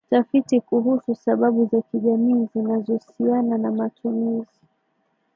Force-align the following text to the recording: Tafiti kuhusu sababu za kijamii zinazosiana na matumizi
Tafiti 0.09 0.61
kuhusu 0.61 1.15
sababu 1.15 1.65
za 1.65 1.81
kijamii 1.81 2.47
zinazosiana 2.53 3.57
na 3.57 3.71
matumizi 3.71 4.59